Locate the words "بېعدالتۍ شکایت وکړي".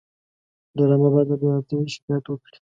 1.41-2.57